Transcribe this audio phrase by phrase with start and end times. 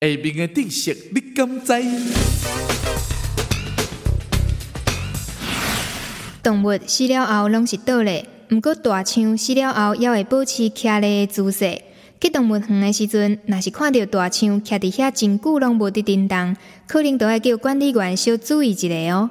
[0.00, 1.72] 下面的知识你敢知？
[6.40, 11.82] 动物死了后拢是倒的，毋过大象死了后也会保持徛立的姿势。
[12.20, 16.56] 去动物园的时阵，若是看到大象徛伫遐真久拢无伫震动，
[16.86, 19.30] 可能都要叫管理员小注意一下哦。